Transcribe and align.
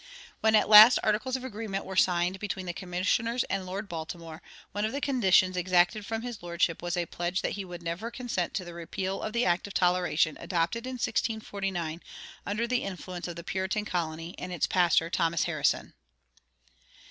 When 0.39 0.55
at 0.55 0.67
last 0.67 0.97
articles 1.03 1.35
of 1.35 1.43
agreement 1.43 1.85
were 1.85 1.95
signed 1.95 2.39
between 2.39 2.65
the 2.65 2.73
commissioners 2.73 3.43
and 3.51 3.67
Lord 3.67 3.87
Baltimore, 3.87 4.41
one 4.71 4.83
of 4.83 4.93
the 4.93 4.99
conditions 4.99 5.55
exacted 5.55 6.07
from 6.07 6.23
his 6.23 6.41
lordship 6.41 6.81
was 6.81 6.97
a 6.97 7.05
pledge 7.05 7.43
that 7.43 7.51
he 7.51 7.63
would 7.63 7.83
never 7.83 8.09
consent 8.09 8.55
to 8.55 8.65
the 8.65 8.73
repeal 8.73 9.21
of 9.21 9.31
the 9.31 9.45
Act 9.45 9.67
of 9.67 9.75
Toleration 9.75 10.37
adopted 10.39 10.87
in 10.87 10.93
1649 10.93 12.01
under 12.47 12.65
the 12.65 12.81
influence 12.83 13.27
of 13.27 13.35
the 13.35 13.43
Puritan 13.43 13.85
colony 13.85 14.33
and 14.39 14.51
its 14.51 14.65
pastor, 14.65 15.11
Thomas 15.11 15.43
Harrison. 15.43 15.93